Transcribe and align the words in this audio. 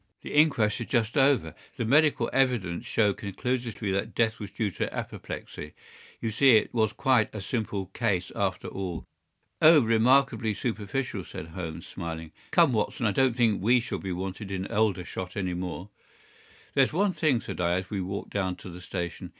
"The 0.23 0.33
inquest 0.33 0.81
is 0.81 0.87
just 0.87 1.15
over. 1.15 1.53
The 1.77 1.85
medical 1.85 2.27
evidence 2.33 2.87
showed 2.87 3.17
conclusively 3.17 3.91
that 3.91 4.15
death 4.15 4.39
was 4.39 4.49
due 4.49 4.71
to 4.71 4.91
apoplexy. 4.91 5.75
You 6.19 6.31
see 6.31 6.57
it 6.57 6.73
was 6.73 6.91
quite 6.91 7.29
a 7.35 7.39
simple 7.39 7.85
case 7.85 8.31
after 8.35 8.67
all." 8.67 9.05
"Oh, 9.61 9.81
remarkably 9.81 10.55
superficial," 10.55 11.23
said 11.23 11.49
Holmes, 11.49 11.85
smiling. 11.85 12.31
"Come, 12.49 12.73
Watson, 12.73 13.05
I 13.05 13.11
don't 13.11 13.35
think 13.35 13.61
we 13.61 13.79
shall 13.79 13.99
be 13.99 14.11
wanted 14.11 14.49
in 14.49 14.65
Aldershot 14.65 15.37
any 15.37 15.53
more." 15.53 15.91
"There's 16.73 16.93
one 16.93 17.13
thing," 17.13 17.39
said 17.39 17.61
I, 17.61 17.73
as 17.73 17.91
we 17.91 18.01
walked 18.01 18.31
down 18.33 18.55
to 18.55 18.71
the 18.71 18.81
station. 18.81 19.29